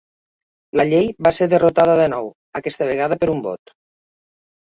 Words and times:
La 0.79 0.85
llei 0.91 1.09
va 1.27 1.31
ser 1.39 1.47
derrotada 1.51 1.97
de 1.99 2.07
nou, 2.13 2.31
aquesta 2.61 2.87
vegada 2.93 3.19
per 3.25 3.29
un 3.35 3.45
vot. 3.49 3.75